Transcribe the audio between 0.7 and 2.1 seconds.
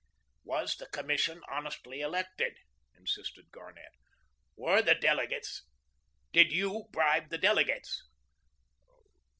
the Commission honestly